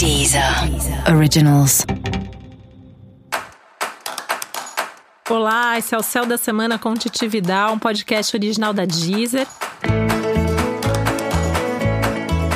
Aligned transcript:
Deezer 0.00 0.42
Originals. 1.14 1.84
Olá, 5.28 5.76
esse 5.76 5.94
é 5.94 5.98
o 5.98 6.02
Céu 6.02 6.24
da 6.24 6.38
Semana 6.38 6.78
com 6.78 6.94
Titi 6.94 7.28
Vidal, 7.28 7.74
um 7.74 7.78
podcast 7.78 8.34
original 8.34 8.72
da 8.72 8.86
Deezer. 8.86 9.46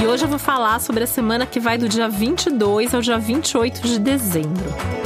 E 0.03 0.07
hoje 0.07 0.25
eu 0.25 0.29
vou 0.29 0.39
falar 0.39 0.81
sobre 0.81 1.05
a 1.05 1.07
semana 1.07 1.45
que 1.45 1.61
vai 1.61 1.77
do 1.77 1.87
dia 1.87 2.09
22 2.09 2.95
ao 2.95 3.03
dia 3.03 3.19
28 3.19 3.83
de 3.83 3.99
dezembro. 3.99 5.04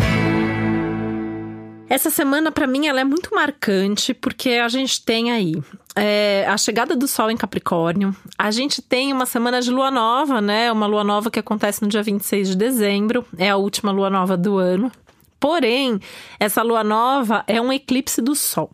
Essa 1.88 2.10
semana, 2.10 2.52
para 2.52 2.66
mim, 2.66 2.86
ela 2.86 3.00
é 3.00 3.04
muito 3.04 3.34
marcante 3.34 4.12
porque 4.12 4.50
a 4.50 4.68
gente 4.68 5.02
tem 5.02 5.30
aí 5.32 5.54
é, 5.96 6.44
a 6.46 6.56
chegada 6.58 6.94
do 6.94 7.08
Sol 7.08 7.30
em 7.30 7.36
Capricórnio. 7.36 8.14
A 8.36 8.50
gente 8.50 8.82
tem 8.82 9.10
uma 9.12 9.24
semana 9.24 9.60
de 9.62 9.70
lua 9.70 9.90
nova, 9.90 10.40
né? 10.40 10.70
Uma 10.70 10.86
lua 10.86 11.02
nova 11.02 11.30
que 11.30 11.38
acontece 11.38 11.80
no 11.82 11.88
dia 11.88 12.02
26 12.02 12.50
de 12.50 12.56
dezembro. 12.56 13.24
É 13.38 13.48
a 13.48 13.56
última 13.56 13.90
lua 13.90 14.10
nova 14.10 14.36
do 14.36 14.58
ano. 14.58 14.92
Porém, 15.40 15.98
essa 16.38 16.62
lua 16.62 16.84
nova 16.84 17.42
é 17.46 17.60
um 17.60 17.72
eclipse 17.72 18.20
do 18.20 18.34
Sol. 18.34 18.70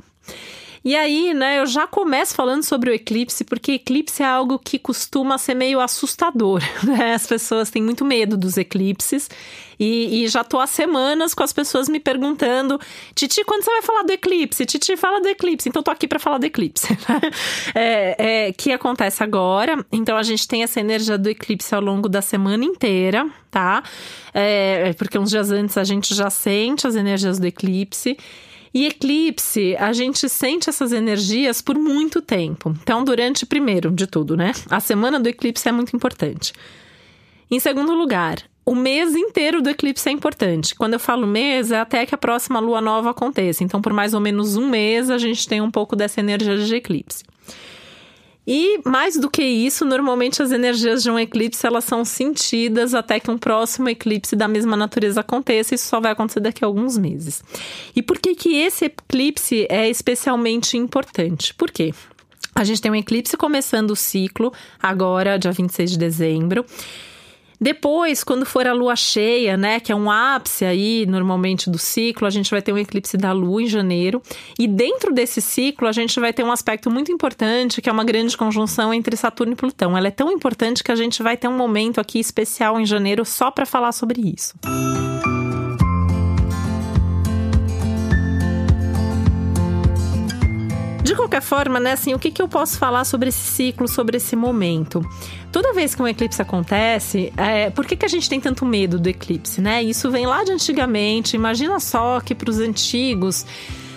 E 0.85 0.95
aí, 0.95 1.33
né, 1.33 1.61
eu 1.61 1.67
já 1.67 1.87
começo 1.87 2.35
falando 2.35 2.63
sobre 2.63 2.91
o 2.91 2.93
eclipse, 2.93 3.43
porque 3.43 3.73
eclipse 3.73 4.23
é 4.23 4.27
algo 4.27 4.59
que 4.59 4.79
costuma 4.79 5.39
ser 5.39 5.55
meio 5.55 5.81
assustador, 5.81 6.61
né? 6.85 7.15
As 7.15 7.27
pessoas 7.27 7.71
têm 7.71 7.83
muito 7.83 8.05
medo 8.05 8.37
dos 8.37 8.59
eclipses. 8.59 9.31
E, 9.79 10.25
e, 10.25 10.29
já 10.29 10.45
tô 10.45 10.59
há 10.59 10.67
semanas 10.67 11.35
com 11.35 11.43
as 11.43 11.53
pessoas 11.53 11.89
me 11.89 12.01
perguntando: 12.01 12.79
Titi, 13.15 13.45
quando 13.45 13.63
você 13.63 13.71
vai 13.71 13.83
falar 13.83 14.03
do 14.03 14.13
eclipse? 14.13 14.65
Titi, 14.67 14.97
fala 14.97 15.21
do 15.21 15.29
eclipse. 15.29 15.69
Então, 15.69 15.83
tô 15.83 15.91
aqui 15.91 16.07
para 16.07 16.19
falar 16.19 16.39
do 16.39 16.47
eclipse. 16.47 16.87
é, 17.75 18.47
é, 18.47 18.53
que 18.53 18.73
acontece 18.73 19.23
agora. 19.23 19.85
Então, 19.91 20.17
a 20.17 20.23
gente 20.23 20.47
tem 20.47 20.63
essa 20.63 20.81
energia 20.81 21.19
do 21.19 21.29
eclipse 21.29 21.75
ao 21.75 21.81
longo 21.81 22.09
da 22.09 22.23
semana 22.23 22.65
inteira, 22.65 23.29
tá? 23.51 23.83
É, 24.33 24.93
porque 24.95 25.19
uns 25.19 25.31
dias 25.31 25.51
antes 25.51 25.77
a 25.77 25.85
gente 25.85 26.15
já 26.15 26.31
sente 26.31 26.87
as 26.87 26.95
energias 26.95 27.39
do 27.39 27.47
eclipse. 27.47 28.17
E 28.75 28.87
eclipse, 28.87 29.77
a 29.77 29.93
gente 29.93 30.29
sente 30.29 30.69
essas 30.69 30.93
energias 30.93 31.63
por 31.63 31.79
muito 31.79 32.21
tempo. 32.21 32.75
Então, 32.83 33.05
durante, 33.05 33.47
primeiro 33.47 33.89
de 33.93 34.05
tudo, 34.05 34.37
né? 34.37 34.51
A 34.69 34.81
semana 34.81 35.21
do 35.21 35.29
eclipse 35.29 35.69
é 35.69 35.73
muito 35.73 35.95
importante. 35.95 36.53
Em 37.49 37.61
segundo 37.61 37.95
lugar, 37.95 38.39
o 38.67 38.75
mês 38.75 39.15
inteiro 39.15 39.61
do 39.61 39.69
eclipse 39.69 40.09
é 40.09 40.13
importante. 40.13 40.75
Quando 40.75 40.95
eu 40.95 41.01
falo 41.01 41.27
mês, 41.27 41.71
é 41.71 41.79
até 41.79 42.07
que 42.07 42.15
a 42.15 42.19
próxima 42.19 42.61
lua 42.61 42.81
nova 42.81 43.11
aconteça. 43.11 43.63
Então, 43.63 43.83
por 43.83 43.93
mais 43.93 44.15
ou 44.15 44.21
menos 44.21 44.57
um 44.57 44.69
mês, 44.69 45.11
a 45.11 45.19
gente 45.19 45.47
tem 45.47 45.61
um 45.61 45.71
pouco 45.71 45.95
dessa 45.95 46.21
energia 46.21 46.57
de 46.57 46.75
eclipse. 46.75 47.25
E 48.47 48.81
mais 48.85 49.17
do 49.17 49.31
que 49.31 49.43
isso, 49.43 49.87
normalmente 49.87 50.43
as 50.43 50.53
energias 50.53 51.03
de 51.03 51.11
um 51.11 51.19
eclipse 51.19 51.67
elas 51.67 51.85
são 51.85 52.05
sentidas 52.05 52.93
até 52.93 53.19
que 53.19 53.31
um 53.31 53.39
próximo 53.39 53.89
eclipse 53.89 54.37
da 54.37 54.47
mesma 54.47 54.77
natureza 54.77 55.21
aconteça. 55.21 55.75
Isso 55.75 55.87
só 55.87 55.99
vai 55.99 56.13
acontecer 56.13 56.41
daqui 56.41 56.63
a 56.63 56.67
alguns 56.67 56.99
meses. 56.99 57.43
E 57.97 58.03
por 58.03 58.19
que 58.19 58.35
que 58.35 58.57
esse 58.57 58.87
eclipse 58.87 59.67
é 59.71 59.89
especialmente 59.89 60.77
importante? 60.77 61.55
Por 61.55 61.71
quê? 61.71 61.95
A 62.55 62.65
gente 62.65 62.83
tem 62.83 62.93
um 62.93 62.95
eclipse 62.95 63.37
começando 63.37 63.91
o 63.93 63.97
ciclo 63.97 64.53
agora, 64.81 65.39
dia 65.39 65.51
26 65.51 65.93
de 65.93 65.99
dezembro. 65.99 66.67
Depois, 67.61 68.25
quando 68.25 68.45
for 68.45 68.67
a 68.67 68.73
lua 68.73 68.97
cheia, 68.97 69.57
né, 69.57 69.81
que 69.81 69.93
é 69.93 69.97
um 69.97 70.11
ápice 70.11 70.65
aí 70.65 71.07
normalmente 71.07 71.71
do 71.71 71.79
ciclo, 71.79 72.27
a 72.27 72.31
gente 72.31 72.51
vai 72.51 72.61
ter 72.61 72.73
um 72.73 72.79
eclipse 72.79 73.17
da 73.17 73.33
lua 73.33 73.63
em 73.63 73.67
janeiro. 73.67 74.23
E 74.59 74.67
dentro 74.67 75.13
desse 75.13 75.41
ciclo, 75.41 75.89
a 75.89 75.93
gente 75.93 76.19
vai 76.19 76.33
ter 76.33 76.45
um 76.45 76.53
aspecto 76.53 76.91
muito 76.91 77.13
importante, 77.13 77.81
que 77.81 77.89
é 77.89 77.93
uma 77.93 78.05
grande 78.05 78.37
conjunção 78.37 78.93
entre 78.93 79.17
Saturno 79.17 79.53
e 79.53 79.57
Plutão. 79.57 79.97
Ela 79.97 80.09
é 80.09 80.11
tão 80.11 80.31
importante 80.31 80.83
que 80.83 80.93
a 80.93 80.97
gente 80.97 81.23
vai 81.23 81.37
ter 81.37 81.49
um 81.49 81.57
momento 81.57 82.01
aqui 82.01 82.19
especial 82.19 82.81
em 82.81 82.87
janeiro 82.87 83.25
só 83.25 83.51
para 83.51 83.67
falar 83.67 83.93
sobre 83.93 84.21
isso. 84.21 84.55
De 91.15 91.17
qualquer 91.17 91.43
forma, 91.43 91.79
né, 91.79 91.93
assim, 91.93 92.13
o 92.13 92.19
que, 92.19 92.29
que 92.29 92.43
eu 92.43 92.49
posso 92.49 92.77
falar 92.77 93.05
sobre 93.05 93.29
esse 93.29 93.39
ciclo, 93.39 93.87
sobre 93.87 94.17
esse 94.17 94.35
momento? 94.35 95.01
Toda 95.53 95.73
vez 95.73 95.95
que 95.95 96.03
um 96.03 96.09
eclipse 96.09 96.43
acontece, 96.43 97.33
é, 97.37 97.71
por 97.71 97.87
que, 97.87 97.95
que 97.95 98.05
a 98.05 98.09
gente 98.09 98.29
tem 98.29 98.41
tanto 98.41 98.67
medo 98.67 98.99
do 98.99 99.09
eclipse, 99.09 99.61
né? 99.61 99.81
Isso 99.81 100.11
vem 100.11 100.27
lá 100.27 100.43
de 100.43 100.51
antigamente. 100.51 101.37
Imagina 101.37 101.79
só 101.79 102.19
que 102.21 102.35
para 102.35 102.51
os 102.51 102.59
antigos. 102.59 103.47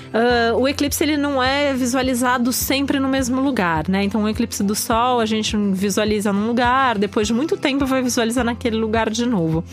Uh, 0.08 0.56
o 0.58 0.68
eclipse 0.68 1.04
ele 1.04 1.18
não 1.18 1.42
é 1.42 1.74
visualizado 1.74 2.54
sempre 2.54 3.00
no 3.00 3.10
mesmo 3.10 3.42
lugar, 3.42 3.90
né? 3.90 4.04
Então, 4.04 4.24
o 4.24 4.30
eclipse 4.30 4.62
do 4.62 4.76
Sol 4.76 5.20
a 5.20 5.26
gente 5.26 5.58
visualiza 5.74 6.32
num 6.32 6.46
lugar, 6.46 7.00
depois 7.00 7.26
de 7.26 7.34
muito 7.34 7.58
tempo 7.58 7.84
vai 7.88 8.04
visualizar 8.04 8.46
naquele 8.46 8.78
lugar 8.78 9.10
de 9.10 9.26
novo. 9.26 9.64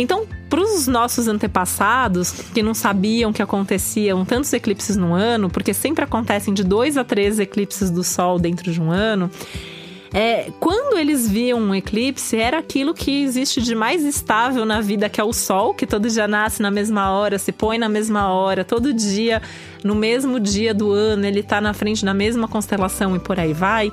Então, 0.00 0.26
para 0.48 0.62
os 0.62 0.86
nossos 0.86 1.28
antepassados, 1.28 2.32
que 2.32 2.62
não 2.62 2.72
sabiam 2.72 3.34
que 3.34 3.42
aconteciam 3.42 4.24
tantos 4.24 4.50
eclipses 4.50 4.96
no 4.96 5.12
ano, 5.12 5.50
porque 5.50 5.74
sempre 5.74 6.02
acontecem 6.02 6.54
de 6.54 6.64
dois 6.64 6.96
a 6.96 7.04
três 7.04 7.38
eclipses 7.38 7.90
do 7.90 8.02
Sol 8.02 8.38
dentro 8.38 8.72
de 8.72 8.80
um 8.80 8.90
ano, 8.90 9.30
é, 10.12 10.50
quando 10.58 10.98
eles 10.98 11.28
viam 11.28 11.60
um 11.60 11.74
eclipse, 11.74 12.34
era 12.34 12.58
aquilo 12.58 12.94
que 12.94 13.22
existe 13.22 13.60
de 13.60 13.74
mais 13.74 14.02
estável 14.02 14.64
na 14.64 14.80
vida, 14.80 15.06
que 15.10 15.20
é 15.20 15.24
o 15.24 15.34
Sol, 15.34 15.74
que 15.74 15.86
todo 15.86 16.08
dia 16.08 16.26
nasce 16.26 16.62
na 16.62 16.70
mesma 16.70 17.12
hora, 17.12 17.38
se 17.38 17.52
põe 17.52 17.76
na 17.76 17.88
mesma 17.88 18.32
hora, 18.32 18.64
todo 18.64 18.94
dia, 18.94 19.42
no 19.84 19.94
mesmo 19.94 20.40
dia 20.40 20.72
do 20.72 20.90
ano, 20.90 21.26
ele 21.26 21.40
está 21.40 21.60
na 21.60 21.74
frente 21.74 22.06
da 22.06 22.14
mesma 22.14 22.48
constelação 22.48 23.14
e 23.14 23.18
por 23.18 23.38
aí 23.38 23.52
vai 23.52 23.92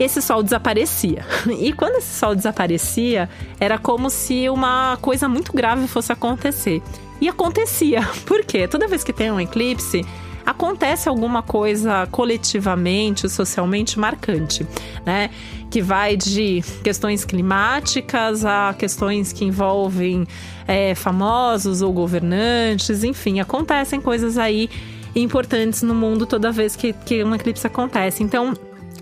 esse 0.00 0.22
sol 0.22 0.42
desaparecia. 0.42 1.24
E 1.60 1.72
quando 1.72 1.96
esse 1.96 2.18
sol 2.18 2.34
desaparecia, 2.34 3.28
era 3.58 3.76
como 3.76 4.08
se 4.08 4.48
uma 4.48 4.96
coisa 5.00 5.28
muito 5.28 5.52
grave 5.52 5.86
fosse 5.86 6.10
acontecer. 6.10 6.82
E 7.20 7.28
acontecia. 7.28 8.02
Por 8.24 8.44
quê? 8.44 8.66
Toda 8.66 8.88
vez 8.88 9.04
que 9.04 9.12
tem 9.12 9.30
um 9.30 9.38
eclipse, 9.38 10.04
acontece 10.44 11.08
alguma 11.08 11.42
coisa 11.42 12.06
coletivamente, 12.10 13.28
socialmente 13.28 13.98
marcante, 13.98 14.66
né? 15.04 15.30
Que 15.70 15.82
vai 15.82 16.16
de 16.16 16.62
questões 16.82 17.24
climáticas 17.24 18.44
a 18.44 18.74
questões 18.76 19.32
que 19.32 19.44
envolvem 19.44 20.26
é, 20.66 20.94
famosos 20.94 21.82
ou 21.82 21.92
governantes, 21.92 23.04
enfim, 23.04 23.38
acontecem 23.38 24.00
coisas 24.00 24.38
aí 24.38 24.70
importantes 25.14 25.82
no 25.82 25.94
mundo 25.94 26.24
toda 26.26 26.50
vez 26.50 26.74
que, 26.74 26.92
que 26.92 27.22
um 27.22 27.34
eclipse 27.34 27.66
acontece. 27.66 28.22
Então, 28.22 28.54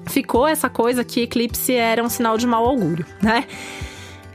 ficou 0.09 0.47
essa 0.47 0.69
coisa 0.69 1.05
que 1.05 1.21
eclipse 1.21 1.73
era 1.73 2.03
um 2.03 2.09
sinal 2.09 2.37
de 2.37 2.47
mau 2.47 2.67
augúrio, 2.67 3.07
né? 3.23 3.45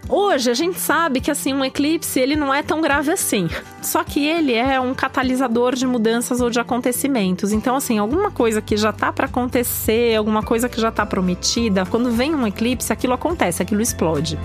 Hoje 0.10 0.52
a 0.52 0.54
gente 0.54 0.80
sabe 0.80 1.22
que 1.22 1.32
assim 1.32 1.54
um 1.54 1.64
eclipse 1.64 2.20
ele 2.20 2.36
não 2.36 2.54
é 2.54 2.62
tão 2.62 2.82
grave 2.82 3.12
assim. 3.12 3.50
Só 3.82 4.04
que 4.04 4.26
ele 4.26 4.54
é 4.54 4.80
um 4.80 4.94
catalisador 4.94 5.76
de 5.76 5.88
mudanças 5.88 6.42
ou 6.42 6.50
de 6.50 6.60
acontecimentos. 6.60 7.54
Então 7.54 7.76
assim, 7.76 7.98
alguma 7.98 8.30
coisa 8.30 8.62
que 8.62 8.76
já 8.76 8.92
tá 8.92 9.14
para 9.14 9.26
acontecer, 9.26 10.16
alguma 10.16 10.44
coisa 10.44 10.68
que 10.68 10.80
já 10.80 10.92
tá 10.92 11.06
prometida, 11.06 11.86
quando 11.86 12.12
vem 12.12 12.36
um 12.36 12.46
eclipse, 12.46 12.92
aquilo 12.92 13.14
acontece, 13.14 13.62
aquilo 13.62 13.82
explode. 13.82 14.38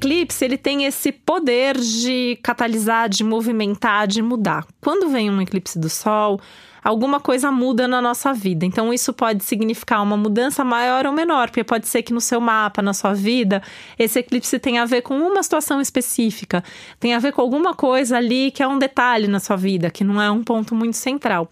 Eclipse, 0.00 0.42
ele 0.42 0.56
tem 0.56 0.86
esse 0.86 1.12
poder 1.12 1.76
de 1.76 2.38
catalisar, 2.42 3.08
de 3.08 3.22
movimentar, 3.22 4.06
de 4.06 4.22
mudar. 4.22 4.66
Quando 4.80 5.10
vem 5.10 5.28
um 5.28 5.42
eclipse 5.42 5.78
do 5.78 5.90
Sol, 5.90 6.40
alguma 6.82 7.20
coisa 7.20 7.52
muda 7.52 7.86
na 7.86 8.00
nossa 8.00 8.32
vida. 8.32 8.64
Então, 8.64 8.94
isso 8.94 9.12
pode 9.12 9.44
significar 9.44 10.02
uma 10.02 10.16
mudança 10.16 10.64
maior 10.64 11.04
ou 11.04 11.12
menor, 11.12 11.50
porque 11.50 11.62
pode 11.62 11.86
ser 11.86 12.02
que 12.02 12.14
no 12.14 12.20
seu 12.20 12.40
mapa, 12.40 12.80
na 12.80 12.94
sua 12.94 13.12
vida, 13.12 13.62
esse 13.98 14.18
eclipse 14.18 14.58
tenha 14.58 14.82
a 14.82 14.86
ver 14.86 15.02
com 15.02 15.14
uma 15.18 15.42
situação 15.42 15.80
específica, 15.80 16.64
tem 16.98 17.12
a 17.14 17.18
ver 17.18 17.32
com 17.32 17.42
alguma 17.42 17.74
coisa 17.74 18.16
ali 18.16 18.50
que 18.50 18.62
é 18.62 18.66
um 18.66 18.78
detalhe 18.78 19.28
na 19.28 19.38
sua 19.38 19.56
vida, 19.56 19.90
que 19.90 20.02
não 20.02 20.20
é 20.20 20.30
um 20.30 20.42
ponto 20.42 20.74
muito 20.74 20.96
central. 20.96 21.50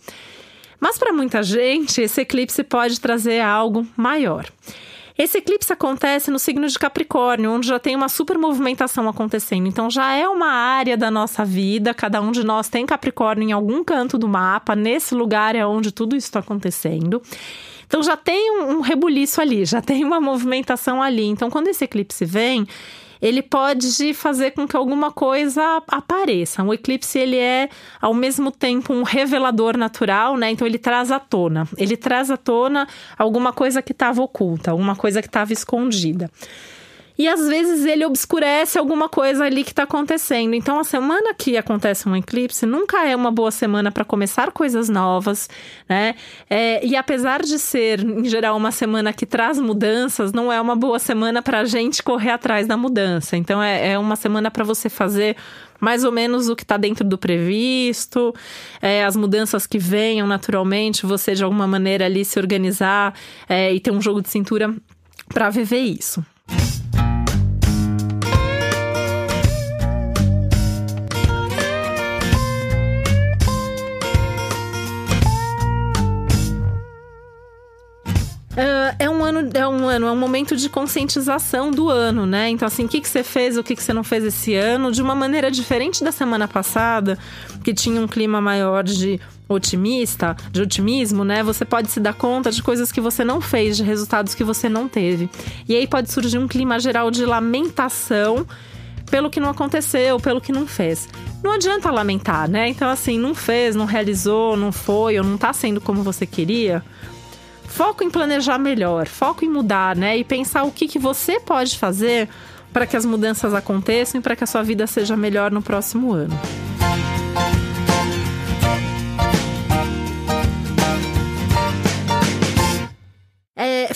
Mas 0.80 0.96
para 0.96 1.12
muita 1.12 1.42
gente, 1.42 2.00
esse 2.00 2.22
eclipse 2.22 2.64
pode 2.64 2.98
trazer 2.98 3.40
algo 3.40 3.86
maior. 3.96 4.46
Esse 5.18 5.38
eclipse 5.38 5.72
acontece 5.72 6.30
no 6.30 6.38
signo 6.38 6.68
de 6.68 6.78
Capricórnio, 6.78 7.50
onde 7.50 7.66
já 7.66 7.80
tem 7.80 7.96
uma 7.96 8.08
super 8.08 8.38
movimentação 8.38 9.08
acontecendo. 9.08 9.66
Então 9.66 9.90
já 9.90 10.14
é 10.14 10.28
uma 10.28 10.46
área 10.46 10.96
da 10.96 11.10
nossa 11.10 11.44
vida, 11.44 11.92
cada 11.92 12.20
um 12.20 12.30
de 12.30 12.44
nós 12.44 12.68
tem 12.68 12.86
Capricórnio 12.86 13.48
em 13.48 13.50
algum 13.50 13.82
canto 13.82 14.16
do 14.16 14.28
mapa, 14.28 14.76
nesse 14.76 15.16
lugar 15.16 15.56
é 15.56 15.66
onde 15.66 15.90
tudo 15.90 16.14
isso 16.14 16.28
está 16.28 16.38
acontecendo. 16.38 17.20
Então 17.84 18.00
já 18.00 18.16
tem 18.16 18.60
um, 18.60 18.76
um 18.76 18.80
rebuliço 18.80 19.40
ali, 19.40 19.64
já 19.64 19.82
tem 19.82 20.04
uma 20.04 20.20
movimentação 20.20 21.02
ali. 21.02 21.24
Então 21.24 21.50
quando 21.50 21.66
esse 21.66 21.82
eclipse 21.82 22.24
vem, 22.24 22.64
ele 23.20 23.42
pode 23.42 24.14
fazer 24.14 24.52
com 24.52 24.66
que 24.66 24.76
alguma 24.76 25.10
coisa 25.10 25.82
apareça. 25.88 26.62
O 26.62 26.72
eclipse 26.72 27.18
ele 27.18 27.36
é 27.36 27.68
ao 28.00 28.14
mesmo 28.14 28.50
tempo 28.50 28.92
um 28.92 29.02
revelador 29.02 29.76
natural, 29.76 30.36
né? 30.36 30.50
Então 30.50 30.66
ele 30.66 30.78
traz 30.78 31.10
à 31.10 31.18
tona. 31.18 31.68
Ele 31.76 31.96
traz 31.96 32.30
à 32.30 32.36
tona 32.36 32.86
alguma 33.16 33.52
coisa 33.52 33.82
que 33.82 33.92
estava 33.92 34.22
oculta, 34.22 34.70
alguma 34.70 34.96
coisa 34.96 35.20
que 35.20 35.28
estava 35.28 35.52
escondida. 35.52 36.30
E 37.18 37.26
às 37.26 37.48
vezes 37.48 37.84
ele 37.84 38.06
obscurece 38.06 38.78
alguma 38.78 39.08
coisa 39.08 39.44
ali 39.44 39.64
que 39.64 39.70
está 39.70 39.82
acontecendo. 39.82 40.54
Então, 40.54 40.78
a 40.78 40.84
semana 40.84 41.34
que 41.34 41.56
acontece 41.56 42.08
um 42.08 42.14
eclipse 42.14 42.64
nunca 42.64 43.04
é 43.04 43.16
uma 43.16 43.32
boa 43.32 43.50
semana 43.50 43.90
para 43.90 44.04
começar 44.04 44.52
coisas 44.52 44.88
novas, 44.88 45.50
né? 45.88 46.14
É, 46.48 46.84
e 46.86 46.94
apesar 46.94 47.42
de 47.42 47.58
ser, 47.58 48.00
em 48.00 48.24
geral, 48.24 48.56
uma 48.56 48.70
semana 48.70 49.12
que 49.12 49.26
traz 49.26 49.58
mudanças, 49.58 50.32
não 50.32 50.52
é 50.52 50.60
uma 50.60 50.76
boa 50.76 51.00
semana 51.00 51.42
para 51.42 51.60
a 51.60 51.64
gente 51.64 52.04
correr 52.04 52.30
atrás 52.30 52.68
da 52.68 52.76
mudança. 52.76 53.36
Então, 53.36 53.60
é, 53.60 53.92
é 53.92 53.98
uma 53.98 54.14
semana 54.14 54.48
para 54.48 54.62
você 54.62 54.88
fazer 54.88 55.36
mais 55.80 56.04
ou 56.04 56.12
menos 56.12 56.48
o 56.48 56.54
que 56.54 56.62
está 56.62 56.76
dentro 56.76 57.04
do 57.04 57.18
previsto, 57.18 58.32
é, 58.80 59.04
as 59.04 59.16
mudanças 59.16 59.66
que 59.66 59.78
venham 59.78 60.26
naturalmente, 60.26 61.06
você 61.06 61.34
de 61.34 61.42
alguma 61.42 61.66
maneira 61.66 62.04
ali 62.04 62.24
se 62.24 62.38
organizar 62.38 63.14
é, 63.48 63.72
e 63.72 63.80
ter 63.80 63.90
um 63.90 64.00
jogo 64.00 64.22
de 64.22 64.28
cintura 64.28 64.72
para 65.32 65.50
viver 65.50 65.80
isso. 65.80 66.24
Um 79.68 79.88
ano, 79.88 80.06
é 80.06 80.12
um 80.12 80.16
momento 80.16 80.56
de 80.56 80.68
conscientização 80.68 81.70
do 81.70 81.88
ano, 81.88 82.26
né? 82.26 82.48
Então, 82.50 82.66
assim, 82.66 82.84
o 82.84 82.88
que, 82.88 83.00
que 83.00 83.08
você 83.08 83.22
fez, 83.22 83.56
o 83.56 83.62
que, 83.62 83.76
que 83.76 83.82
você 83.82 83.92
não 83.92 84.04
fez 84.04 84.24
esse 84.24 84.54
ano, 84.54 84.90
de 84.90 85.02
uma 85.02 85.14
maneira 85.14 85.50
diferente 85.50 86.02
da 86.02 86.12
semana 86.12 86.48
passada, 86.48 87.18
que 87.62 87.74
tinha 87.74 88.00
um 88.00 88.08
clima 88.08 88.40
maior 88.40 88.82
de 88.84 89.20
otimista, 89.48 90.36
de 90.52 90.60
otimismo, 90.60 91.24
né? 91.24 91.42
Você 91.42 91.64
pode 91.64 91.90
se 91.90 92.00
dar 92.00 92.14
conta 92.14 92.50
de 92.50 92.62
coisas 92.62 92.92
que 92.92 93.00
você 93.00 93.24
não 93.24 93.40
fez, 93.40 93.76
de 93.76 93.82
resultados 93.82 94.34
que 94.34 94.44
você 94.44 94.68
não 94.68 94.88
teve. 94.88 95.30
E 95.68 95.74
aí 95.74 95.86
pode 95.86 96.12
surgir 96.12 96.38
um 96.38 96.46
clima 96.46 96.78
geral 96.78 97.10
de 97.10 97.24
lamentação 97.24 98.46
pelo 99.10 99.30
que 99.30 99.40
não 99.40 99.48
aconteceu, 99.48 100.20
pelo 100.20 100.40
que 100.40 100.52
não 100.52 100.66
fez. 100.66 101.08
Não 101.42 101.52
adianta 101.52 101.90
lamentar, 101.90 102.48
né? 102.48 102.68
Então, 102.68 102.90
assim, 102.90 103.18
não 103.18 103.34
fez, 103.34 103.74
não 103.74 103.86
realizou, 103.86 104.56
não 104.56 104.70
foi, 104.70 105.18
ou 105.18 105.24
não 105.24 105.38
tá 105.38 105.52
sendo 105.52 105.80
como 105.80 106.02
você 106.02 106.26
queria 106.26 106.84
foco 107.68 108.02
em 108.02 108.10
planejar 108.10 108.58
melhor, 108.58 109.06
foco 109.06 109.44
em 109.44 109.48
mudar, 109.48 109.94
né? 109.94 110.18
E 110.18 110.24
pensar 110.24 110.64
o 110.64 110.72
que, 110.72 110.88
que 110.88 110.98
você 110.98 111.38
pode 111.38 111.78
fazer 111.78 112.28
para 112.72 112.86
que 112.86 112.96
as 112.96 113.04
mudanças 113.04 113.54
aconteçam 113.54 114.18
e 114.18 114.22
para 114.22 114.34
que 114.34 114.42
a 114.42 114.46
sua 114.46 114.62
vida 114.62 114.86
seja 114.86 115.16
melhor 115.16 115.50
no 115.50 115.62
próximo 115.62 116.12
ano. 116.12 116.36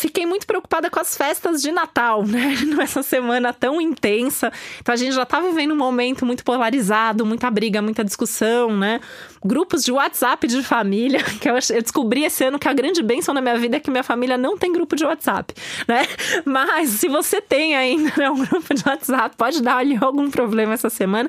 fiquei 0.03 0.27
muito 0.27 0.47
preocupada 0.47 0.91
com 0.91 1.01
as 1.01 1.17
festas 1.17 1.63
de 1.63 1.71
Natal, 1.71 2.25
né? 2.27 2.57
Nessa 2.77 3.03
semana 3.03 3.53
tão 3.53 3.81
intensa. 3.81 4.53
Então 4.81 4.93
a 4.93 4.97
gente 4.97 5.15
já 5.15 5.25
tá 5.25 5.41
vivendo 5.41 5.73
um 5.73 5.77
momento 5.77 6.27
muito 6.27 6.45
polarizado, 6.45 7.25
muita 7.25 7.51
briga, 7.51 7.81
muita 7.81 8.05
discussão, 8.05 8.77
né? 8.77 9.01
Grupos 9.45 9.85
de 9.85 9.91
WhatsApp 9.91 10.47
de 10.47 10.63
família, 10.63 11.23
que 11.41 11.49
eu, 11.49 11.55
descobri 11.55 12.25
esse 12.25 12.45
ano 12.45 12.59
que 12.59 12.69
a 12.69 12.73
grande 12.73 13.03
bênção 13.03 13.35
na 13.35 13.41
minha 13.41 13.59
vida 13.59 13.77
é 13.77 13.81
que 13.81 13.91
minha 13.91 14.03
família 14.03 14.39
não 14.39 14.57
tem 14.57 14.73
grupo 14.73 14.95
de 14.95 15.05
WhatsApp, 15.05 15.55
né? 15.89 16.07
Mas 16.45 16.91
se 16.91 17.09
você 17.09 17.41
tem 17.41 17.75
ainda 17.75 18.13
né, 18.17 18.31
um 18.31 18.45
grupo 18.45 18.75
de 18.75 18.83
WhatsApp, 18.87 19.37
pode 19.37 19.63
dar 19.63 19.79
ali 19.79 19.99
algum 20.01 20.31
problema 20.31 20.75
essa 20.75 20.91
semana. 20.91 21.29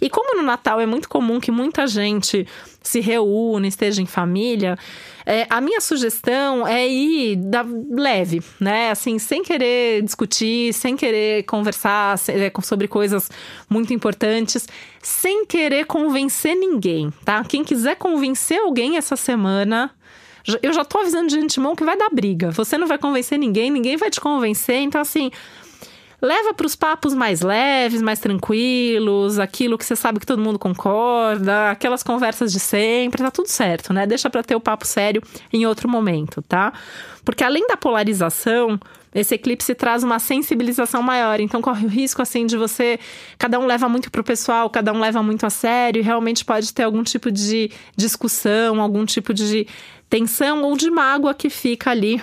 E 0.00 0.10
como 0.10 0.36
no 0.36 0.42
Natal 0.42 0.80
é 0.80 0.86
muito 0.86 1.08
comum 1.08 1.38
que 1.38 1.50
muita 1.50 1.86
gente 1.86 2.46
se 2.82 3.00
reúne, 3.00 3.68
esteja 3.68 4.02
em 4.02 4.06
família, 4.06 4.76
é, 5.24 5.46
a 5.48 5.60
minha 5.60 5.80
sugestão 5.80 6.66
é 6.66 6.86
ir 6.86 7.36
da, 7.36 7.64
leve, 7.90 8.42
né? 8.58 8.90
Assim, 8.90 9.18
sem 9.18 9.42
querer 9.42 10.02
discutir, 10.02 10.72
sem 10.72 10.96
querer 10.96 11.44
conversar 11.44 12.18
é, 12.28 12.52
sobre 12.62 12.88
coisas 12.88 13.30
muito 13.68 13.94
importantes, 13.94 14.66
sem 15.02 15.44
querer 15.44 15.84
convencer 15.84 16.54
ninguém, 16.54 17.12
tá? 17.24 17.42
Quem 17.44 17.64
quiser 17.64 17.96
convencer 17.96 18.60
alguém 18.60 18.96
essa 18.96 19.16
semana, 19.16 19.90
eu 20.62 20.72
já 20.72 20.84
tô 20.84 20.98
avisando 21.00 21.26
de 21.26 21.38
antemão 21.38 21.74
que 21.74 21.84
vai 21.84 21.96
dar 21.96 22.08
briga. 22.10 22.52
Você 22.52 22.78
não 22.78 22.86
vai 22.86 22.98
convencer 22.98 23.36
ninguém, 23.36 23.70
ninguém 23.70 23.96
vai 23.96 24.10
te 24.10 24.20
convencer. 24.20 24.76
Então, 24.76 25.00
assim, 25.00 25.32
leva 26.20 26.54
para 26.54 26.66
os 26.66 26.76
papos 26.76 27.14
mais 27.14 27.40
leves, 27.40 28.00
mais 28.00 28.20
tranquilos, 28.20 29.40
aquilo 29.40 29.76
que 29.76 29.84
você 29.84 29.96
sabe 29.96 30.20
que 30.20 30.26
todo 30.26 30.40
mundo 30.40 30.58
concorda, 30.58 31.72
aquelas 31.72 32.04
conversas 32.04 32.52
de 32.52 32.60
sempre, 32.60 33.24
tá 33.24 33.30
tudo 33.30 33.48
certo, 33.48 33.92
né? 33.92 34.06
Deixa 34.06 34.30
para 34.30 34.44
ter 34.44 34.54
o 34.54 34.60
papo 34.60 34.86
sério 34.86 35.20
em 35.52 35.66
outro 35.66 35.88
momento, 35.88 36.40
tá? 36.42 36.72
Porque 37.24 37.42
além 37.42 37.66
da 37.66 37.76
polarização, 37.76 38.78
esse 39.14 39.34
eclipse 39.34 39.74
traz 39.74 40.02
uma 40.02 40.18
sensibilização 40.18 41.02
maior, 41.02 41.40
então 41.40 41.60
corre 41.60 41.84
o 41.84 41.88
risco 41.88 42.22
assim 42.22 42.46
de 42.46 42.56
você, 42.56 42.98
cada 43.38 43.58
um 43.58 43.66
leva 43.66 43.88
muito 43.88 44.10
pro 44.10 44.24
pessoal, 44.24 44.70
cada 44.70 44.92
um 44.92 45.00
leva 45.00 45.22
muito 45.22 45.44
a 45.44 45.50
sério, 45.50 46.00
e 46.00 46.02
realmente 46.02 46.44
pode 46.44 46.72
ter 46.72 46.84
algum 46.84 47.02
tipo 47.02 47.30
de 47.30 47.70
discussão, 47.96 48.80
algum 48.80 49.04
tipo 49.04 49.34
de 49.34 49.66
tensão 50.08 50.62
ou 50.62 50.76
de 50.76 50.90
mágoa 50.90 51.34
que 51.34 51.50
fica 51.50 51.90
ali 51.90 52.22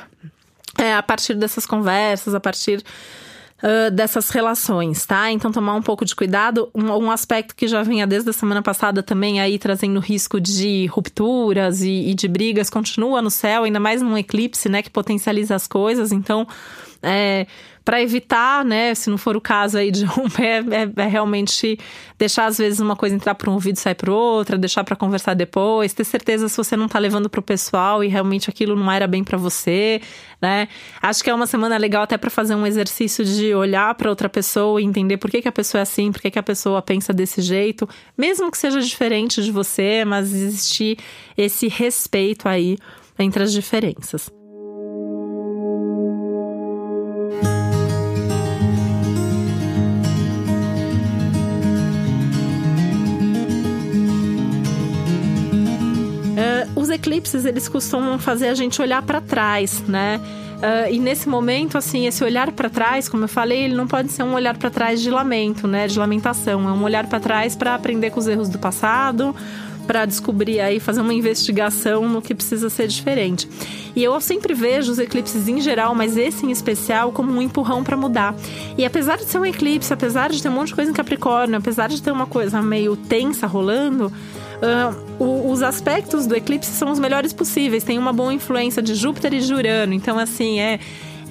é, 0.78 0.96
a 0.96 1.04
partir 1.04 1.36
dessas 1.36 1.66
conversas, 1.66 2.34
a 2.34 2.40
partir 2.40 2.84
uh, 3.64 3.92
dessas 3.92 4.30
relações, 4.30 5.06
tá? 5.06 5.32
Então, 5.32 5.52
tomar 5.52 5.76
um 5.76 5.82
pouco 5.82 6.06
de 6.06 6.16
cuidado. 6.16 6.70
Um, 6.74 6.88
um, 6.88 7.12
aspecto 7.12 7.56
que 7.56 7.68
já 7.68 7.84
vinha 7.84 8.06
desde 8.08 8.30
a 8.30 8.34
semana 8.34 8.62
passada 8.62 9.04
também 9.04 9.40
aí 9.40 9.58
trazendo 9.58 10.00
risco 10.00 10.40
de 10.40 10.86
rupturas 10.88 11.82
e, 11.82 12.10
e 12.10 12.14
de 12.14 12.28
brigas 12.28 12.70
continua 12.70 13.22
no 13.22 13.30
céu, 13.30 13.64
ainda 13.64 13.80
mais 13.80 14.02
num 14.02 14.18
eclipse, 14.18 14.70
né, 14.70 14.82
que 14.82 14.90
potencializa 14.90 15.56
as 15.56 15.68
coisas. 15.68 16.12
Então, 16.12 16.48
é, 17.02 17.48
para 17.90 18.04
evitar, 18.04 18.64
né, 18.64 18.94
se 18.94 19.10
não 19.10 19.18
for 19.18 19.36
o 19.36 19.42
caso 19.42 19.76
aí 19.76 19.90
de 19.90 20.06
romper, 20.06 20.64
é, 20.72 20.92
é, 20.96 21.08
realmente 21.08 21.76
deixar 22.20 22.46
às 22.46 22.60
vezes 22.60 22.80
uma 22.80 22.96
coisa 22.96 23.16
entrar 23.16 23.34
por 23.34 23.50
um 23.50 23.54
ouvido 23.54 23.78
e 23.78 23.80
sair 23.80 23.96
por 23.96 24.10
outra, 24.10 24.60
deixar 24.60 24.84
para 24.84 24.96
conversar 24.96 25.34
depois, 25.34 25.92
ter 25.92 26.04
certeza 26.04 26.48
se 26.48 26.56
você 26.56 26.78
não 26.78 26.88
tá 26.88 27.00
levando 27.00 27.28
pro 27.28 27.42
pessoal 27.42 28.04
e 28.04 28.08
realmente 28.08 28.48
aquilo 28.48 28.76
não 28.76 28.92
era 28.92 29.08
bem 29.08 29.24
para 29.24 29.40
você, 29.40 30.00
né? 30.40 30.68
Acho 31.02 31.24
que 31.24 31.32
é 31.32 31.34
uma 31.34 31.48
semana 31.48 31.78
legal 31.78 32.04
até 32.04 32.16
para 32.16 32.30
fazer 32.30 32.54
um 32.54 32.68
exercício 32.68 33.26
de 33.26 33.56
olhar 33.56 33.96
para 33.96 34.08
outra 34.08 34.30
pessoa 34.30 34.80
e 34.80 34.86
entender 34.86 35.18
por 35.18 35.32
que, 35.32 35.42
que 35.42 35.48
a 35.48 35.52
pessoa 35.52 35.80
é 35.80 35.82
assim, 35.82 36.12
por 36.12 36.22
que, 36.22 36.30
que 36.30 36.38
a 36.38 36.44
pessoa 36.44 36.84
pensa 36.84 37.12
desse 37.12 37.42
jeito, 37.42 37.90
mesmo 38.16 38.52
que 38.52 38.58
seja 38.60 38.80
diferente 38.80 39.42
de 39.42 39.52
você, 39.52 40.06
mas 40.06 40.32
existir 40.32 41.00
esse 41.36 41.68
respeito 41.68 42.48
aí 42.48 42.78
entre 43.18 43.42
as 43.42 43.52
diferenças. 43.52 44.30
Os 56.90 56.96
eclipses, 56.96 57.46
eles 57.46 57.70
costumam 57.70 58.18
fazer 58.18 58.48
a 58.48 58.56
gente 58.56 58.82
olhar 58.82 59.02
para 59.04 59.22
trás, 59.22 59.82
né? 59.88 60.20
Uh, 60.58 60.92
e 60.92 61.00
nesse 61.00 61.30
momento, 61.30 61.78
assim, 61.78 62.06
esse 62.06 62.22
olhar 62.24 62.52
para 62.52 62.70
trás, 62.70 63.08
como 63.08 63.24
eu 63.24 63.28
falei, 63.30 63.64
ele 63.64 63.76
não 63.76 63.88
pode 63.88 64.12
ser 64.12 64.24
um 64.24 64.34
olhar 64.34 64.58
para 64.58 64.70
trás 64.70 65.00
de 65.00 65.10
lamento, 65.10 65.68
né? 65.68 65.88
De 65.88 65.98
lamentação. 65.98 66.68
É 66.68 66.72
um 66.72 66.84
olhar 66.84 67.08
para 67.08 67.20
trás 67.20 67.56
para 67.56 67.76
aprender 67.76 68.10
com 68.10 68.20
os 68.20 68.28
erros 68.28 68.50
do 68.50 68.60
passado, 68.60 69.34
para 69.88 70.06
descobrir 70.06 70.60
aí, 70.60 70.80
fazer 70.80 71.00
uma 71.02 71.14
investigação 71.14 72.10
no 72.10 72.22
que 72.22 72.36
precisa 72.36 72.70
ser 72.70 72.88
diferente. 72.88 73.48
E 73.96 74.04
eu 74.04 74.20
sempre 74.20 74.54
vejo 74.54 74.92
os 74.92 75.00
eclipses 75.00 75.48
em 75.48 75.62
geral, 75.62 75.96
mas 75.96 76.18
esse 76.18 76.46
em 76.46 76.52
especial, 76.52 77.12
como 77.12 77.32
um 77.32 77.42
empurrão 77.42 77.84
para 77.84 77.96
mudar. 77.96 78.36
E 78.78 78.84
apesar 78.84 79.18
de 79.18 79.26
ser 79.26 79.40
um 79.40 79.46
eclipse, 79.46 79.94
apesar 79.94 80.30
de 80.30 80.42
ter 80.42 80.50
um 80.50 80.54
monte 80.54 80.70
de 80.70 80.76
coisa 80.76 80.92
em 80.92 80.94
Capricórnio, 80.94 81.58
apesar 81.58 81.88
de 81.88 82.02
ter 82.02 82.12
uma 82.12 82.26
coisa 82.26 82.62
meio 82.62 82.96
tensa 82.98 83.48
rolando, 83.48 84.12
uh, 84.60 85.52
os 85.52 85.62
aspectos 85.62 86.26
do 86.26 86.36
eclipse 86.36 86.72
são 86.72 86.92
os 86.92 87.00
melhores 87.00 87.34
possíveis. 87.34 87.84
Tem 87.84 87.98
uma 87.98 88.14
boa 88.14 88.34
influência 88.34 88.82
de 88.82 88.96
Júpiter 88.96 89.34
e 89.34 89.40
de 89.40 89.54
Urano. 89.54 89.94
Então, 89.94 90.18
assim, 90.18 90.60
é. 90.60 90.80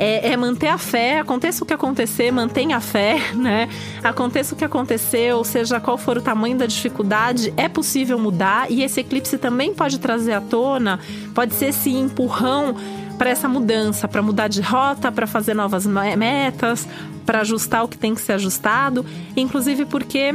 É, 0.01 0.31
é, 0.31 0.37
manter 0.37 0.69
a 0.69 0.79
fé, 0.79 1.19
aconteça 1.19 1.65
o 1.65 1.67
que 1.67 1.75
acontecer, 1.75 2.31
mantenha 2.31 2.77
a 2.77 2.81
fé, 2.81 3.19
né? 3.35 3.69
Aconteça 4.01 4.55
o 4.55 4.57
que 4.57 4.65
acontecer, 4.65 5.35
ou 5.35 5.43
seja, 5.43 5.81
qual 5.81 5.99
for 5.99 6.17
o 6.17 6.23
tamanho 6.23 6.57
da 6.57 6.67
dificuldade, 6.67 7.53
é 7.57 7.69
possível 7.69 8.17
mudar 8.17 8.71
e 8.71 8.85
esse 8.85 9.01
eclipse 9.01 9.37
também 9.39 9.75
pode 9.75 9.99
trazer 9.99 10.35
à 10.35 10.41
tona, 10.41 11.01
pode 11.35 11.53
ser 11.55 11.71
esse 11.71 11.91
empurrão 11.91 12.77
para 13.19 13.31
essa 13.31 13.49
mudança, 13.49 14.07
para 14.07 14.23
mudar 14.23 14.47
de 14.47 14.61
rota, 14.63 15.11
para 15.11 15.27
fazer 15.27 15.53
novas 15.53 15.85
metas, 15.85 16.87
para 17.27 17.41
ajustar 17.41 17.83
o 17.85 17.89
que 17.89 17.99
tem 17.99 18.15
que 18.15 18.21
ser 18.21 18.35
ajustado, 18.35 19.05
inclusive 19.37 19.85
porque 19.85 20.33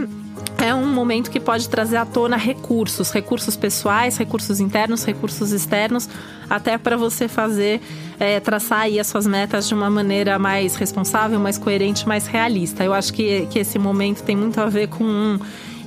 é 0.64 0.74
um 0.74 0.88
momento 0.88 1.30
que 1.30 1.42
pode 1.42 1.68
trazer 1.68 1.98
à 1.98 2.06
tona 2.06 2.38
recursos, 2.38 3.12
recursos 3.12 3.58
pessoais, 3.58 4.16
recursos 4.16 4.62
internos, 4.62 5.04
recursos 5.04 5.52
externos, 5.52 6.08
até 6.50 6.78
para 6.78 6.96
você 6.96 7.28
fazer, 7.28 7.82
é, 8.18 8.40
traçar 8.40 8.84
aí 8.84 8.98
as 8.98 9.08
suas 9.08 9.28
metas 9.28 9.68
de 9.68 9.74
uma 9.74 9.90
maneira 9.90 10.40
mais 10.40 10.76
responsável, 10.76 11.38
mais 11.38 11.58
coerente, 11.58 12.08
mais 12.08 12.28
realista. 12.28 12.82
Eu 12.82 12.94
acho 12.94 13.12
que, 13.12 13.46
que 13.48 13.60
esse 13.60 13.78
momento 13.78 14.24
tem 14.24 14.38
muito 14.38 14.58
a 14.62 14.68
ver 14.68 14.88
com 14.88 15.04
um 15.04 15.40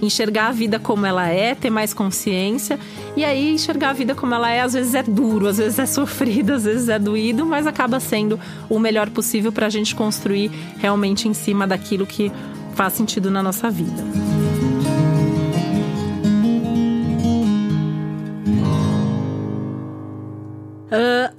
enxergar 0.02 0.48
a 0.48 0.52
vida 0.52 0.78
como 0.78 1.06
ela 1.06 1.26
é, 1.26 1.54
ter 1.54 1.70
mais 1.70 1.94
consciência. 1.94 2.78
E 3.16 3.24
aí, 3.24 3.54
enxergar 3.54 3.88
a 3.88 3.92
vida 3.94 4.14
como 4.14 4.34
ela 4.34 4.50
é, 4.50 4.60
às 4.60 4.74
vezes 4.74 4.94
é 4.94 5.02
duro, 5.02 5.46
às 5.46 5.56
vezes 5.56 5.78
é 5.78 5.86
sofrido, 5.88 6.52
às 6.52 6.64
vezes 6.64 6.90
é 6.90 6.98
doído, 6.98 7.46
mas 7.46 7.66
acaba 7.66 7.98
sendo 7.98 8.38
o 8.68 8.78
melhor 8.78 9.08
possível 9.08 9.50
para 9.50 9.64
a 9.64 9.70
gente 9.70 9.94
construir 9.94 10.50
realmente 10.76 11.26
em 11.26 11.32
cima 11.32 11.66
daquilo 11.66 12.06
que 12.06 12.30
faz 12.74 12.92
sentido 12.92 13.30
na 13.30 13.42
nossa 13.42 13.70
vida. 13.70 14.35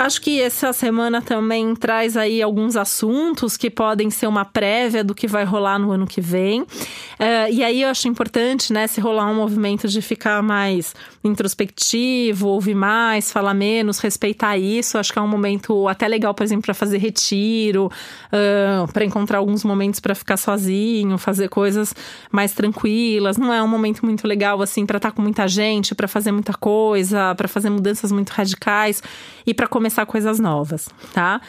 Acho 0.08 0.22
que 0.22 0.42
essa 0.42 0.72
semana 0.72 1.22
também 1.22 1.76
traz 1.76 2.16
aí 2.16 2.42
alguns 2.42 2.76
assuntos 2.76 3.58
que 3.58 3.70
podem 3.70 4.10
ser 4.10 4.26
uma 4.26 4.46
prévia 4.46 5.04
do 5.04 5.14
que 5.14 5.28
vai 5.28 5.44
rolar 5.44 5.78
no 5.78 5.92
ano 5.92 6.08
que 6.08 6.22
vem. 6.22 6.62
Uh, 6.62 7.52
e 7.52 7.64
aí 7.64 7.82
eu 7.82 7.90
acho 7.90 8.08
importante, 8.08 8.72
né, 8.72 8.88
se 8.88 9.02
rolar 9.02 9.30
um 9.30 9.36
movimento 9.36 9.88
de 9.88 10.02
ficar 10.02 10.42
mais 10.42 10.96
introspectivo, 11.24 12.48
ouvir 12.48 12.74
mais, 12.74 13.32
falar 13.32 13.54
menos, 13.54 14.00
respeitar 14.00 14.58
isso. 14.58 14.98
Acho 14.98 15.12
que 15.12 15.20
é 15.20 15.22
um 15.22 15.28
momento 15.28 15.88
até 15.88 16.08
legal, 16.08 16.34
por 16.34 16.44
exemplo, 16.44 16.64
para 16.64 16.74
fazer 16.74 17.00
retiro, 17.00 17.92
uh, 18.32 18.92
para 18.94 19.04
encontrar 19.04 19.40
alguns 19.40 19.64
momentos 19.64 20.00
para 20.00 20.16
ficar 20.16 20.38
sozinho, 20.38 21.18
fazer 21.18 21.50
coisas 21.50 21.94
mais 22.32 22.54
tranquilas. 22.54 23.38
Não 23.38 23.54
é 23.54 23.62
um 23.62 23.68
momento 23.68 24.06
muito 24.06 24.26
legal 24.28 24.62
assim 24.62 24.86
para 24.86 24.98
estar 24.98 25.10
tá 25.10 25.16
com 25.16 25.22
muita 25.22 25.48
gente, 25.48 25.94
para 25.94 26.08
fazer 26.08 26.32
muita 26.32 26.54
coisa, 26.54 27.36
para 27.36 27.48
fazer 27.48 27.70
mudanças 27.70 28.12
muito 28.12 28.30
radicais 28.30 29.04
e 29.46 29.54
para 29.54 29.68
começar 29.68 29.97
coisas 30.06 30.39
novas, 30.39 30.89
tá? 31.13 31.42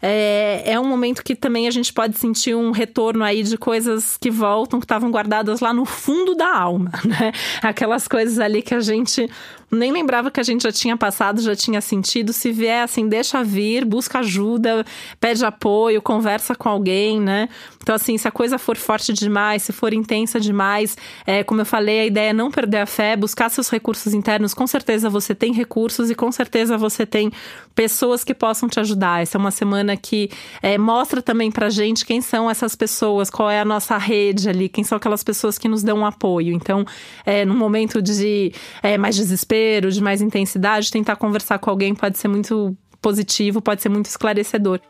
É, 0.00 0.62
é 0.72 0.80
um 0.80 0.84
momento 0.84 1.22
que 1.24 1.34
também 1.34 1.66
a 1.66 1.70
gente 1.70 1.92
pode 1.92 2.18
sentir 2.18 2.54
um 2.54 2.70
retorno 2.70 3.24
aí 3.24 3.42
de 3.42 3.56
coisas 3.56 4.16
que 4.16 4.30
voltam, 4.30 4.78
que 4.78 4.84
estavam 4.84 5.10
guardadas 5.10 5.60
lá 5.60 5.72
no 5.72 5.84
fundo 5.84 6.34
da 6.34 6.54
alma, 6.54 6.92
né? 7.04 7.32
Aquelas 7.62 8.06
coisas 8.06 8.38
ali 8.38 8.62
que 8.62 8.74
a 8.74 8.80
gente 8.80 9.28
nem 9.70 9.92
lembrava 9.92 10.30
que 10.30 10.38
a 10.38 10.42
gente 10.42 10.62
já 10.62 10.70
tinha 10.70 10.96
passado, 10.96 11.40
já 11.40 11.56
tinha 11.56 11.80
sentido. 11.80 12.32
Se 12.32 12.52
vier 12.52 12.84
assim, 12.84 13.08
deixa 13.08 13.42
vir, 13.42 13.84
busca 13.84 14.20
ajuda, 14.20 14.84
pede 15.18 15.44
apoio, 15.44 16.00
conversa 16.00 16.54
com 16.54 16.68
alguém, 16.68 17.20
né? 17.20 17.48
Então, 17.82 17.94
assim, 17.94 18.16
se 18.16 18.28
a 18.28 18.30
coisa 18.30 18.58
for 18.58 18.76
forte 18.76 19.12
demais, 19.12 19.62
se 19.62 19.72
for 19.72 19.92
intensa 19.92 20.38
demais, 20.38 20.96
é, 21.26 21.42
como 21.42 21.60
eu 21.60 21.66
falei, 21.66 22.00
a 22.00 22.06
ideia 22.06 22.30
é 22.30 22.32
não 22.32 22.50
perder 22.50 22.78
a 22.78 22.86
fé, 22.86 23.16
buscar 23.16 23.48
seus 23.48 23.68
recursos 23.68 24.14
internos. 24.14 24.54
Com 24.54 24.66
certeza 24.66 25.10
você 25.10 25.34
tem 25.34 25.52
recursos 25.52 26.10
e 26.10 26.14
com 26.14 26.30
certeza 26.30 26.78
você 26.78 27.04
tem 27.04 27.32
pessoas 27.74 28.22
que 28.22 28.34
possam 28.34 28.68
te 28.68 28.78
ajudar. 28.78 29.22
Essa 29.22 29.36
é 29.36 29.40
uma 29.40 29.50
semana 29.50 29.96
que 29.96 30.30
é, 30.62 30.78
mostra 30.78 31.20
também 31.20 31.50
pra 31.50 31.70
gente 31.70 32.06
quem 32.06 32.20
são 32.20 32.48
essas 32.48 32.74
pessoas, 32.76 33.30
qual 33.30 33.50
é 33.50 33.60
a 33.60 33.64
nossa 33.64 33.96
rede 33.98 34.48
ali, 34.48 34.68
quem 34.68 34.84
são 34.84 34.96
aquelas 34.96 35.24
pessoas 35.24 35.58
que 35.58 35.68
nos 35.68 35.82
dão 35.82 36.06
apoio. 36.06 36.52
Então, 36.52 36.84
é, 37.24 37.44
no 37.44 37.54
momento 37.54 38.00
de 38.00 38.52
é, 38.82 38.96
mais 38.96 39.16
desespero, 39.16 39.55
desespero, 39.56 39.90
de 39.90 40.02
mais 40.02 40.20
intensidade, 40.20 40.90
tentar 40.90 41.16
conversar 41.16 41.58
com 41.58 41.70
alguém 41.70 41.94
pode 41.94 42.18
ser 42.18 42.28
muito 42.28 42.76
positivo, 43.00 43.62
pode 43.62 43.82
ser 43.82 43.88
muito 43.88 44.06
esclarecedor. 44.06 44.80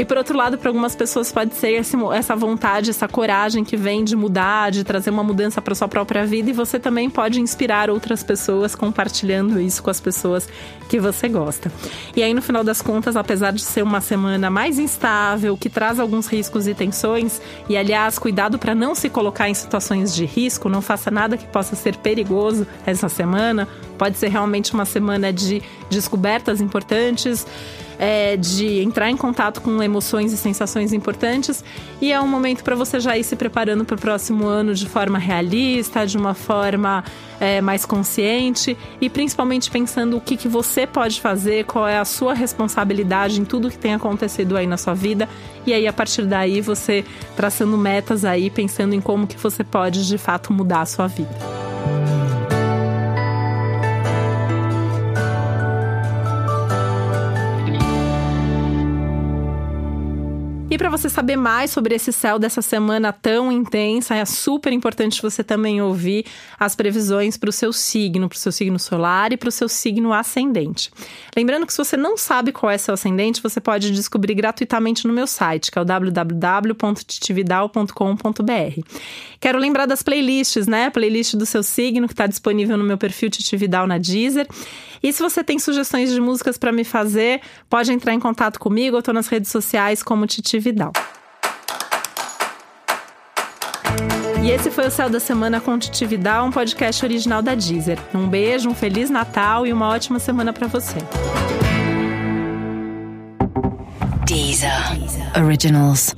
E 0.00 0.04
por 0.06 0.16
outro 0.16 0.34
lado, 0.34 0.56
para 0.56 0.70
algumas 0.70 0.96
pessoas 0.96 1.30
pode 1.30 1.54
ser 1.54 1.72
esse, 1.72 1.94
essa 2.14 2.34
vontade, 2.34 2.88
essa 2.88 3.06
coragem 3.06 3.62
que 3.62 3.76
vem 3.76 4.02
de 4.02 4.16
mudar, 4.16 4.70
de 4.70 4.82
trazer 4.82 5.10
uma 5.10 5.22
mudança 5.22 5.60
para 5.60 5.74
sua 5.74 5.88
própria 5.88 6.24
vida. 6.24 6.48
E 6.48 6.54
você 6.54 6.78
também 6.78 7.10
pode 7.10 7.38
inspirar 7.38 7.90
outras 7.90 8.22
pessoas 8.22 8.74
compartilhando 8.74 9.60
isso 9.60 9.82
com 9.82 9.90
as 9.90 10.00
pessoas 10.00 10.48
que 10.88 10.98
você 10.98 11.28
gosta. 11.28 11.70
E 12.16 12.22
aí, 12.22 12.32
no 12.32 12.40
final 12.40 12.64
das 12.64 12.80
contas, 12.80 13.14
apesar 13.14 13.52
de 13.52 13.60
ser 13.60 13.82
uma 13.82 14.00
semana 14.00 14.48
mais 14.48 14.78
instável, 14.78 15.54
que 15.54 15.68
traz 15.68 16.00
alguns 16.00 16.26
riscos 16.26 16.66
e 16.66 16.72
tensões, 16.72 17.38
e 17.68 17.76
aliás, 17.76 18.18
cuidado 18.18 18.58
para 18.58 18.74
não 18.74 18.94
se 18.94 19.10
colocar 19.10 19.50
em 19.50 19.54
situações 19.54 20.14
de 20.14 20.24
risco, 20.24 20.70
não 20.70 20.80
faça 20.80 21.10
nada 21.10 21.36
que 21.36 21.46
possa 21.46 21.76
ser 21.76 21.98
perigoso 21.98 22.66
essa 22.86 23.10
semana. 23.10 23.68
Pode 23.98 24.16
ser 24.16 24.28
realmente 24.28 24.72
uma 24.72 24.86
semana 24.86 25.30
de 25.30 25.62
descobertas 25.90 26.58
importantes 26.58 27.46
é, 28.00 28.34
de 28.34 28.80
entrar 28.80 29.10
em 29.10 29.16
contato 29.16 29.60
com 29.60 29.82
emoções 29.82 30.32
e 30.32 30.36
sensações 30.38 30.90
importantes. 30.94 31.62
E 32.00 32.10
é 32.10 32.18
um 32.18 32.26
momento 32.26 32.64
para 32.64 32.74
você 32.74 32.98
já 32.98 33.18
ir 33.18 33.22
se 33.22 33.36
preparando 33.36 33.84
para 33.84 33.94
o 33.94 33.98
próximo 33.98 34.46
ano 34.46 34.74
de 34.74 34.88
forma 34.88 35.18
realista, 35.18 36.06
de 36.06 36.16
uma 36.16 36.32
forma 36.32 37.04
é, 37.38 37.60
mais 37.60 37.84
consciente 37.84 38.74
e 39.02 39.10
principalmente 39.10 39.70
pensando 39.70 40.16
o 40.16 40.20
que, 40.20 40.34
que 40.34 40.48
você 40.48 40.86
pode 40.86 41.20
fazer, 41.20 41.66
qual 41.66 41.86
é 41.86 41.98
a 41.98 42.04
sua 42.06 42.32
responsabilidade 42.32 43.38
em 43.38 43.44
tudo 43.44 43.70
que 43.70 43.78
tem 43.78 43.92
acontecido 43.92 44.56
aí 44.56 44.66
na 44.66 44.78
sua 44.78 44.94
vida. 44.94 45.28
E 45.66 45.74
aí, 45.74 45.86
a 45.86 45.92
partir 45.92 46.24
daí, 46.24 46.62
você 46.62 47.04
traçando 47.36 47.76
metas 47.76 48.24
aí, 48.24 48.48
pensando 48.48 48.94
em 48.94 49.00
como 49.00 49.26
que 49.26 49.36
você 49.36 49.62
pode 49.62 50.08
de 50.08 50.16
fato 50.16 50.54
mudar 50.54 50.80
a 50.80 50.86
sua 50.86 51.06
vida. 51.06 51.69
E 60.70 60.78
para 60.78 60.88
você 60.88 61.08
saber 61.08 61.34
mais 61.34 61.72
sobre 61.72 61.96
esse 61.96 62.12
céu 62.12 62.38
dessa 62.38 62.62
semana 62.62 63.12
tão 63.12 63.50
intensa, 63.50 64.14
é 64.14 64.24
super 64.24 64.72
importante 64.72 65.20
você 65.20 65.42
também 65.42 65.82
ouvir 65.82 66.24
as 66.60 66.76
previsões 66.76 67.36
para 67.36 67.50
o 67.50 67.52
seu 67.52 67.72
signo, 67.72 68.28
para 68.28 68.36
o 68.36 68.38
seu 68.38 68.52
signo 68.52 68.78
solar 68.78 69.32
e 69.32 69.36
para 69.36 69.48
o 69.48 69.52
seu 69.52 69.68
signo 69.68 70.12
ascendente. 70.12 70.92
Lembrando 71.36 71.66
que 71.66 71.72
se 71.72 71.78
você 71.78 71.96
não 71.96 72.16
sabe 72.16 72.52
qual 72.52 72.70
é 72.70 72.78
seu 72.78 72.94
ascendente, 72.94 73.42
você 73.42 73.60
pode 73.60 73.90
descobrir 73.90 74.34
gratuitamente 74.34 75.08
no 75.08 75.12
meu 75.12 75.26
site, 75.26 75.72
que 75.72 75.78
é 75.78 75.82
o 75.82 75.84
www.titividal.com.br. 75.84 78.80
Quero 79.40 79.58
lembrar 79.58 79.86
das 79.86 80.04
playlists, 80.04 80.68
né? 80.68 80.88
Playlist 80.90 81.34
do 81.34 81.46
seu 81.46 81.64
signo 81.64 82.06
que 82.06 82.12
está 82.12 82.28
disponível 82.28 82.76
no 82.76 82.84
meu 82.84 82.96
perfil 82.96 83.28
Titividal 83.28 83.88
na 83.88 83.98
Deezer. 83.98 84.46
E 85.02 85.12
se 85.12 85.22
você 85.22 85.42
tem 85.42 85.58
sugestões 85.58 86.12
de 86.12 86.20
músicas 86.20 86.58
para 86.58 86.70
me 86.70 86.84
fazer, 86.84 87.40
pode 87.70 87.90
entrar 87.90 88.12
em 88.12 88.20
contato 88.20 88.60
comigo. 88.60 88.96
Eu 88.96 89.00
estou 89.00 89.14
nas 89.14 89.28
redes 89.28 89.50
sociais 89.50 90.02
como 90.02 90.26
Titi 90.26 90.59
Vidal. 90.60 90.92
E 94.42 94.50
esse 94.50 94.70
foi 94.70 94.86
o 94.86 94.90
Céu 94.90 95.10
da 95.10 95.20
Semana 95.20 95.60
com 95.60 95.78
Titi 95.78 96.06
Vidal, 96.06 96.46
um 96.46 96.50
podcast 96.50 97.04
original 97.04 97.42
da 97.42 97.54
Deezer. 97.54 97.98
Um 98.14 98.26
beijo, 98.26 98.70
um 98.70 98.74
Feliz 98.74 99.10
Natal 99.10 99.66
e 99.66 99.72
uma 99.72 99.88
ótima 99.88 100.18
semana 100.18 100.52
para 100.52 100.66
você. 100.66 100.96
Deezer. 104.26 104.70
Originals. 105.36 106.14